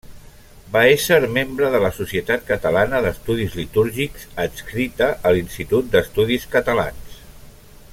Va 0.75 0.79
ésser 0.93 1.19
membre 1.35 1.69
de 1.75 1.81
la 1.83 1.91
Societat 1.97 2.47
Catalana 2.47 3.03
d’Estudis 3.07 3.59
Litúrgics, 3.61 4.27
adscrita 4.47 5.13
a 5.31 5.35
l’Institut 5.37 5.93
d’Estudis 5.97 6.53
Catalans. 6.59 7.25